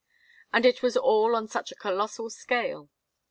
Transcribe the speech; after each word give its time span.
And 0.51 0.65
it 0.65 0.81
was 0.81 0.97
all 0.97 1.35
on 1.35 1.47
such 1.47 1.71
a 1.71 1.75
colossal 1.75 2.31
scale. 2.31 2.89